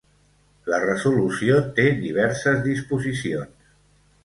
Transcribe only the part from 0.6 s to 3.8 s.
La resolució té diverses disposicions.